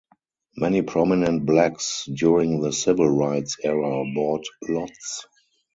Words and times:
Many 0.57 0.81
prominent 0.81 1.45
blacks 1.45 2.09
during 2.11 2.59
the 2.59 2.73
civil 2.73 3.07
rights 3.07 3.57
era 3.63 4.03
bought 4.15 4.45
lots. 4.67 5.27